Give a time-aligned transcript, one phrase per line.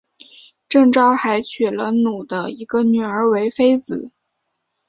[0.67, 4.09] 郑昭还娶了努的一个女儿为妃子。